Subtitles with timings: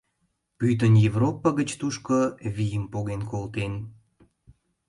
[0.57, 2.17] Пӱтынь Европа гыч тушко
[2.55, 3.73] вийым поген колтен.